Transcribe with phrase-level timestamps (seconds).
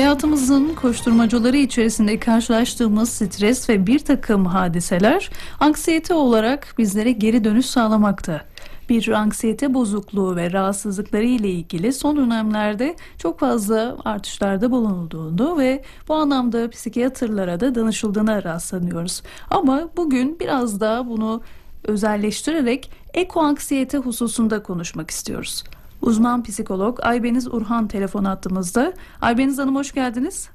[0.00, 5.30] Hayatımızın koşturmacaları içerisinde karşılaştığımız stres ve bir takım hadiseler
[5.60, 8.40] anksiyete olarak bizlere geri dönüş sağlamakta.
[8.88, 16.14] Bir anksiyete bozukluğu ve rahatsızlıkları ile ilgili son dönemlerde çok fazla artışlarda bulunulduğunu ve bu
[16.14, 19.22] anlamda psikiyatrlara da danışıldığına rastlanıyoruz.
[19.50, 21.42] Ama bugün biraz daha bunu
[21.84, 25.64] özelleştirerek ekoanksiyete hususunda konuşmak istiyoruz.
[26.02, 28.92] Uzman psikolog Aybeniz Urhan telefon attığımızda.
[29.20, 30.50] Aybeniz Hanım hoş geldiniz.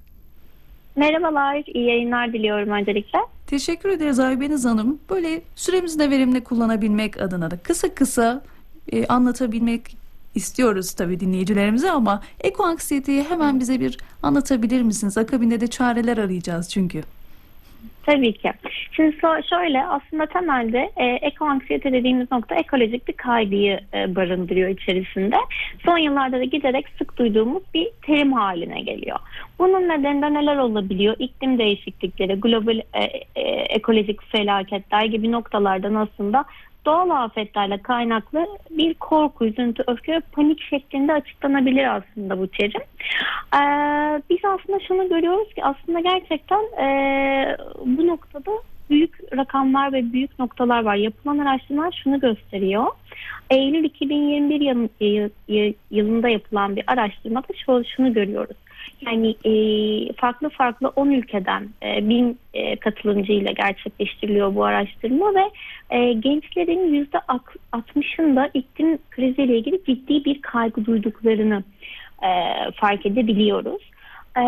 [0.96, 3.20] Merhabalar, iyi yayınlar diliyorum öncelikle.
[3.48, 5.00] Teşekkür ederiz Aybeniz Hanım.
[5.10, 8.42] Böyle süremizi de verimli kullanabilmek adına da kısa kısa
[8.92, 9.98] e, anlatabilmek
[10.36, 15.18] istiyoruz tabii dinleyicilerimize ama ekoanksiyeteyi hemen bize bir anlatabilir misiniz?
[15.18, 17.04] Akabinde de çareler arayacağız çünkü.
[18.06, 18.52] Tabii ki.
[18.92, 19.16] Şimdi
[19.50, 25.36] şöyle aslında temelde e, ekoanksiyete dediğimiz nokta ekolojik bir kaygıyı e, barındırıyor içerisinde.
[25.86, 29.20] Son yıllarda da giderek sık duyduğumuz bir terim haline geliyor.
[29.60, 31.16] Bunun nedeninde neler olabiliyor?
[31.20, 33.04] İklim değişiklikleri, global e,
[33.36, 36.46] e, ekolojik felaketler gibi noktalardan aslında
[36.86, 42.82] doğal afetlerle kaynaklı bir korku, üzüntü, öfke ve panik şeklinde açıklanabilir aslında bu terim.
[43.56, 48.52] Ee, biz aslında şunu görüyoruz ki aslında gerçekten e, bu noktada
[48.90, 50.96] büyük rakamlar ve büyük noktalar var.
[50.96, 52.88] Yapılan araştırmalar şunu gösteriyor.
[53.50, 55.30] Eylül 2021
[55.92, 57.48] yılında yapılan bir araştırmada
[57.96, 58.58] şunu görüyoruz.
[59.02, 59.54] Yani e,
[60.14, 65.52] farklı farklı 10 ülkeden e, bin e, katılımcıyla gerçekleştiriliyor bu araştırma ve
[65.90, 67.08] e, gençlerin
[67.74, 71.64] %60'ında iklim kriziyle ilgili ciddi bir kaygı duyduklarını
[72.24, 72.32] e,
[72.72, 73.82] fark edebiliyoruz.
[74.38, 74.42] E,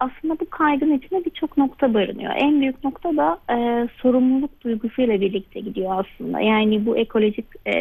[0.00, 2.32] aslında bu kaygının içinde birçok nokta barınıyor.
[2.36, 6.40] En büyük nokta da e, sorumluluk duygusuyla birlikte gidiyor aslında.
[6.40, 7.74] Yani bu ekolojik e,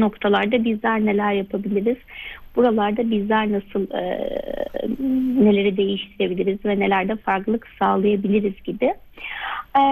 [0.00, 1.96] noktalarda bizler neler yapabiliriz?
[2.56, 4.30] Buralarda bizler nasıl e,
[5.44, 8.94] neleri değiştirebiliriz ve nelerde farklılık sağlayabiliriz gibi.
[9.76, 9.82] E,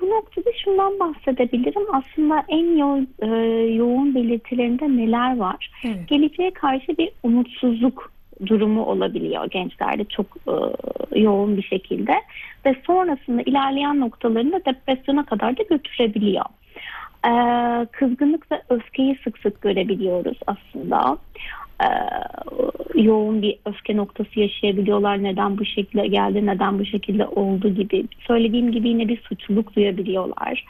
[0.00, 1.94] bu noktada şundan bahsedebilirim.
[1.94, 3.26] Aslında en yo e,
[3.72, 5.70] yoğun belirtilerinde neler var?
[5.84, 6.08] Evet.
[6.08, 8.12] Geleceğe karşı bir umutsuzluk
[8.46, 12.12] durumu olabiliyor gençlerde çok e, yoğun bir şekilde
[12.66, 16.44] ve sonrasında ilerleyen noktalarında depresyona kadar da götürebiliyor.
[17.26, 17.32] E,
[17.86, 21.18] kızgınlık ve öfkeyi sık sık görebiliyoruz aslında
[22.94, 25.22] yoğun bir öfke noktası yaşayabiliyorlar.
[25.22, 28.04] Neden bu şekilde geldi, neden bu şekilde oldu gibi.
[28.26, 30.64] Söylediğim gibi yine bir suçluluk duyabiliyorlar.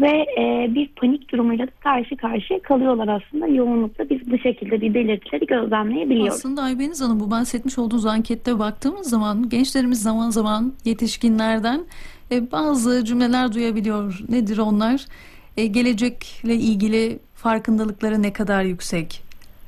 [0.00, 3.46] Ve e, bir panik durumuyla karşı karşıya kalıyorlar aslında.
[3.46, 6.34] Yoğunlukla biz bu şekilde bir belirtileri gözlemleyebiliyoruz.
[6.34, 11.80] Aslında Aybeniz Hanım bu bahsetmiş olduğunuz ankette baktığımız zaman gençlerimiz zaman zaman yetişkinlerden
[12.32, 14.20] e, bazı cümleler duyabiliyor.
[14.28, 15.04] Nedir onlar?
[15.56, 19.25] E, gelecekle ilgili farkındalıkları ne kadar yüksek?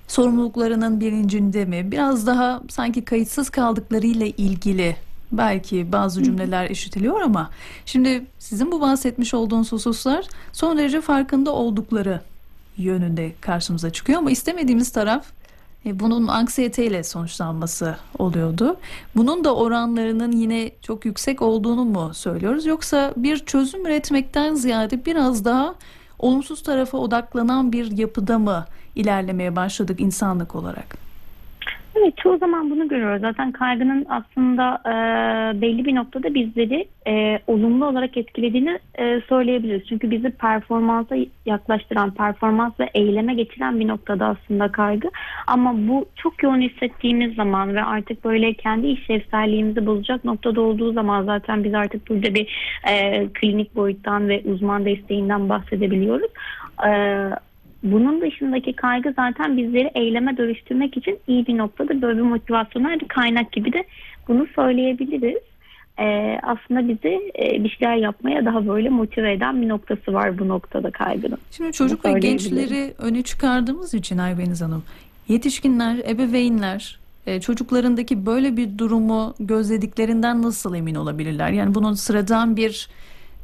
[0.08, 1.92] Sorumluluklarının bilincinde mi?
[1.92, 4.96] Biraz daha sanki kayıtsız kaldıklarıyla ilgili
[5.32, 7.50] belki bazı cümleler işitiliyor ama
[7.86, 12.20] şimdi sizin bu bahsetmiş olduğunuz hususlar son derece farkında oldukları
[12.76, 15.26] yönünde karşımıza çıkıyor ama istemediğimiz taraf
[15.86, 18.76] e, bunun anksiyeteyle sonuçlanması oluyordu.
[19.16, 25.44] Bunun da oranlarının yine çok yüksek olduğunu mu söylüyoruz yoksa bir çözüm üretmekten ziyade biraz
[25.44, 25.74] daha
[26.18, 28.64] olumsuz tarafa odaklanan bir yapıda mı
[28.98, 31.08] ilerlemeye başladık insanlık olarak?
[32.00, 33.20] Evet çoğu zaman bunu görüyoruz.
[33.20, 34.92] Zaten kaygının aslında e,
[35.60, 39.88] belli bir noktada bizleri e, olumlu olarak etkilediğini e, söyleyebiliriz.
[39.88, 41.16] Çünkü bizi performansa
[41.46, 45.10] yaklaştıran, performans ve eyleme geçiren bir noktada aslında kaygı.
[45.46, 51.24] Ama bu çok yoğun hissettiğimiz zaman ve artık böyle kendi işlevselliğimizi bozacak noktada olduğu zaman
[51.24, 56.30] zaten biz artık burada bir e, klinik boyuttan ve uzman desteğinden bahsedebiliyoruz.
[56.86, 56.90] E,
[57.82, 63.08] bunun dışındaki kaygı zaten bizleri eyleme dönüştürmek için iyi bir noktada böyle bir motivasyonel bir
[63.08, 63.84] kaynak gibi de
[64.28, 65.42] bunu söyleyebiliriz.
[66.00, 70.48] Ee, aslında bizi e, bir şeyler yapmaya daha böyle motive eden bir noktası var bu
[70.48, 71.38] noktada kaygının.
[71.50, 74.82] Şimdi çocuk ve gençleri öne çıkardığımız için Aybeniz Hanım,
[75.28, 81.50] yetişkinler, ebeveynler e, çocuklarındaki böyle bir durumu gözlediklerinden nasıl emin olabilirler?
[81.50, 82.88] Yani bunun sıradan bir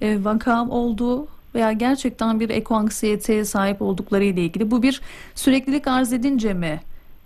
[0.01, 5.01] e, vakam olduğu veya gerçekten bir ekoanksiyeteye sahip oldukları ile ilgili bu bir
[5.35, 6.81] süreklilik arz edince mi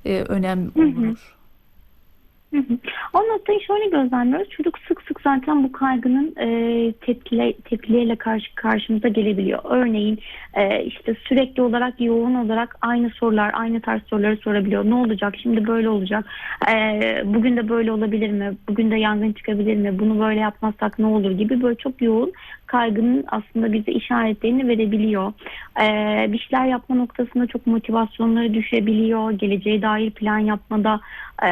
[0.05, 1.39] e, önem olur?
[2.55, 2.79] Hı hı.
[3.13, 4.49] O noktayı şöyle gözlemliyoruz.
[4.51, 9.61] Çocuk sık sık zaten bu kaygının e, tepkile, tepkileriyle karşı karşımıza gelebiliyor.
[9.65, 10.19] Örneğin
[10.55, 14.85] e, işte sürekli olarak yoğun olarak aynı sorular, aynı tarz soruları sorabiliyor.
[14.85, 15.35] Ne olacak?
[15.43, 16.25] Şimdi böyle olacak.
[16.71, 18.57] E, bugün de böyle olabilir mi?
[18.69, 19.99] Bugün de yangın çıkabilir mi?
[19.99, 22.33] Bunu böyle yapmazsak ne olur gibi böyle çok yoğun
[22.69, 25.33] kaygının aslında bize işaretlerini verebiliyor.
[25.83, 25.87] E,
[26.33, 29.31] bir şeyler yapma noktasında çok motivasyonları düşebiliyor.
[29.31, 31.01] Geleceğe dair plan yapmada
[31.43, 31.51] e,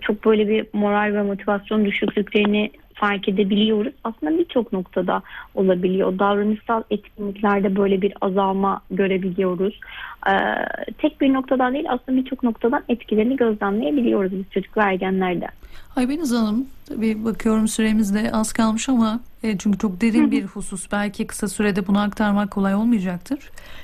[0.00, 2.70] çok böyle bir moral ve motivasyon düşüklüklerini
[3.02, 3.92] fark edebiliyoruz.
[4.04, 5.22] Aslında birçok noktada
[5.54, 6.18] olabiliyor.
[6.18, 9.80] Davranışsal etkinliklerde böyle bir azalma görebiliyoruz.
[10.26, 10.32] Ee,
[10.98, 15.46] tek bir noktadan değil aslında birçok noktadan etkilerini gözlemleyebiliyoruz biz çocuk ve ergenlerde.
[15.96, 20.92] Aybeniz Hanım, tabii bakıyorum süremiz de az kalmış ama e, çünkü çok derin bir husus.
[20.92, 23.38] Belki kısa sürede bunu aktarmak kolay olmayacaktır.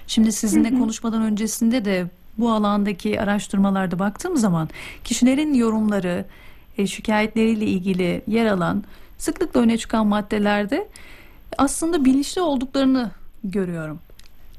[0.06, 2.06] Şimdi sizinle konuşmadan öncesinde de
[2.38, 4.68] bu alandaki araştırmalarda baktığım zaman
[5.04, 6.24] kişilerin yorumları,
[6.78, 8.84] e, şikayetleriyle ilgili yer alan
[9.18, 10.88] sıklıkla öne çıkan maddelerde
[11.58, 13.10] aslında bilinçli olduklarını
[13.44, 13.98] görüyorum.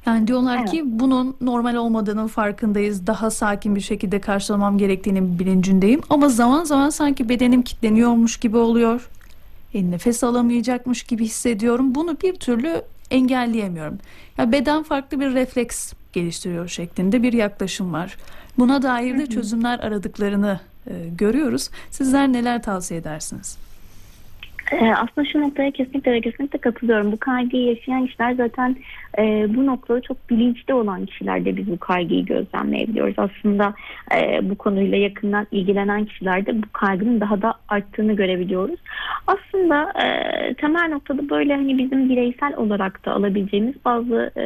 [0.06, 0.72] Yani diyorlar Evet.
[0.72, 3.08] ki bunun normal olmadığının farkındayız.
[3.08, 6.02] Daha sakin bir şekilde karşılamam gerektiğinin bilincindeyim.
[6.10, 9.10] Ama zaman zaman sanki bedenim kilitleniyormuş gibi oluyor.
[9.74, 11.96] E, nefes alamayacakmış gibi hissediyorum.
[11.96, 13.98] Bunu bir türlü engelleyemiyorum.
[14.38, 18.18] Ya beden farklı bir refleks geliştiriyor şeklinde bir yaklaşım var.
[18.58, 21.70] Buna dair de çözümler aradıklarını e, görüyoruz.
[21.92, 23.58] Sizler neler tavsiye edersiniz?
[24.71, 27.12] Ee, aslında şu noktaya kesinlikle ve kesinlikle katılıyorum.
[27.12, 28.75] Bu kaygıyı yaşayan kişiler zaten
[29.18, 33.16] e, bu noktada çok bilinçli olan kişilerde biz bu kaygıyı gözlemleyebiliyoruz.
[33.18, 33.74] Aslında
[34.16, 38.80] e, bu konuyla yakından ilgilenen kişilerde bu kaygının daha da arttığını görebiliyoruz.
[39.27, 44.44] Aslında e, temel noktada böyle hani bizim bireysel olarak da alabileceğimiz bazı e,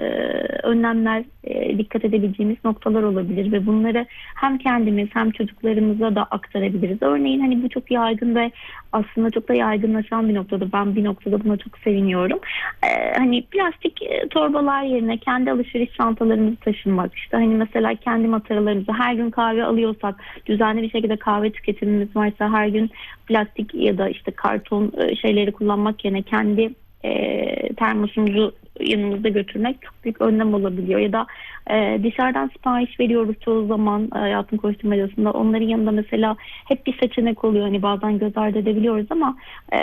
[0.63, 4.05] önlemler, e, dikkat edebileceğimiz noktalar olabilir ve bunları
[4.35, 6.97] hem kendimiz hem çocuklarımıza da aktarabiliriz.
[7.01, 8.51] Örneğin hani bu çok yaygın ve
[8.93, 10.71] aslında çok da yaygınlaşan bir noktada.
[10.73, 12.39] Ben bir noktada buna çok seviniyorum.
[12.83, 17.15] Ee, hani plastik e, torbalar yerine kendi alışveriş çantalarımızı taşınmak.
[17.15, 22.51] İşte hani mesela kendi mataralarımızı her gün kahve alıyorsak düzenli bir şekilde kahve tüketimimiz varsa
[22.51, 22.91] her gün
[23.27, 26.69] plastik ya da işte karton e, şeyleri kullanmak yerine kendi
[27.03, 30.99] e, termosumuzu yanımızda götürmek çok büyük önlem olabiliyor.
[30.99, 31.25] Ya da
[31.69, 35.31] e, dışarıdan sipariş veriyoruz çoğu zaman e, hayatın koşturmacasında.
[35.31, 36.35] Onların yanında mesela
[36.67, 37.65] hep bir seçenek oluyor.
[37.65, 39.37] Hani bazen göz ardı edebiliyoruz ama
[39.73, 39.79] e,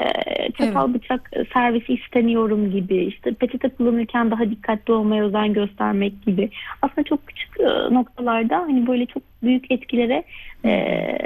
[0.52, 2.96] çatal bıçak servisi istemiyorum gibi.
[3.04, 6.50] işte peçete kullanırken daha dikkatli olmaya özen göstermek gibi.
[6.82, 10.24] Aslında çok küçük e, noktalarda hani böyle çok büyük etkilere
[10.64, 11.16] e,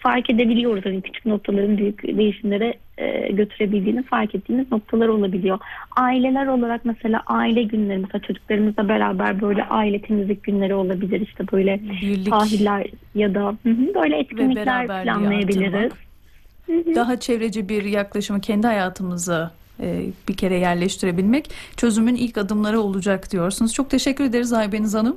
[0.00, 0.84] fark edebiliyoruz.
[0.84, 3.01] Hani küçük noktaların büyük değişimlere e,
[3.32, 5.58] götürebildiğini fark ettiğimiz noktalar olabiliyor.
[5.96, 11.20] Aileler olarak mesela aile günleri mesela çocuklarımızla beraber böyle aile temizlik günleri olabilir.
[11.20, 15.74] işte böyle Birlik sahiller ya da hı hı, böyle etkinlikler planlayabiliriz.
[15.74, 16.96] artırmak.
[16.96, 19.50] daha çevreci bir yaklaşımı kendi hayatımıza
[19.80, 23.74] e, bir kere yerleştirebilmek çözümün ilk adımları olacak diyorsunuz.
[23.74, 25.16] Çok teşekkür ederiz Aybeniz Hanım.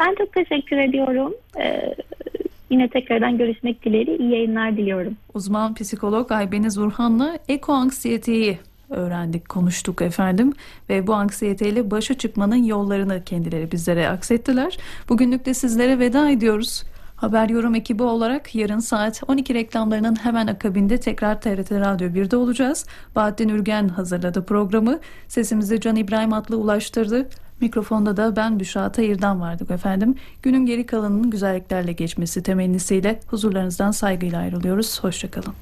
[0.00, 1.34] Ben çok teşekkür ediyorum.
[1.60, 1.94] Ee,
[2.72, 5.16] yine tekrardan görüşmek dileğiyle iyi yayınlar diliyorum.
[5.34, 8.58] Uzman psikolog Aybeniz Urhan'la ekoanksiyeteyi
[8.90, 10.52] öğrendik, konuştuk efendim
[10.88, 14.78] ve bu anksiyeteyle başa çıkmanın yollarını kendileri bizlere aksettiler.
[15.08, 16.82] Bugünlük de sizlere veda ediyoruz.
[17.16, 22.86] Haber Yorum ekibi olarak yarın saat 12 reklamlarının hemen akabinde tekrar TRT Radyo 1'de olacağız.
[23.16, 24.98] Bahattin Ürgen hazırladı programı.
[25.28, 27.28] Sesimizi Can İbrahim Atlı ulaştırdı.
[27.62, 30.14] Mikrofonda da ben Büşra Tayır'dan vardık efendim.
[30.42, 35.04] Günün geri kalanının güzelliklerle geçmesi temennisiyle huzurlarınızdan saygıyla ayrılıyoruz.
[35.04, 35.54] Hoşçakalın.